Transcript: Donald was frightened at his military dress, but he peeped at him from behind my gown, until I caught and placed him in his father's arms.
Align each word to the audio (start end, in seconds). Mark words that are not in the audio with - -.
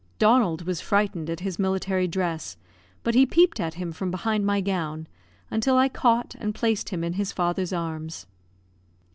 Donald 0.17 0.63
was 0.65 0.81
frightened 0.81 1.29
at 1.29 1.41
his 1.41 1.59
military 1.59 2.07
dress, 2.07 2.57
but 3.03 3.13
he 3.13 3.23
peeped 3.27 3.59
at 3.59 3.75
him 3.75 3.91
from 3.91 4.09
behind 4.09 4.43
my 4.47 4.59
gown, 4.59 5.05
until 5.51 5.77
I 5.77 5.89
caught 5.89 6.33
and 6.39 6.55
placed 6.55 6.89
him 6.89 7.03
in 7.03 7.13
his 7.13 7.31
father's 7.31 7.71
arms. 7.71 8.25